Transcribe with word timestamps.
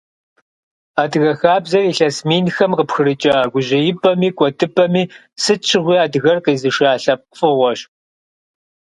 Адыгэ 1.01 1.31
хабзэр 1.39 1.83
илъэс 1.91 2.17
минхэм 2.29 2.71
къыпхрыкӏа, 2.77 3.37
гужьеипӏэми, 3.51 4.29
кӏуэдыпӏэми 4.37 5.03
сыт 5.43 5.61
щыгъуи 5.67 5.97
адыгэр 6.05 6.37
къизыша 6.45 6.91
лъэпкъ 7.03 7.33
фӏыгъуэщ. 7.39 7.79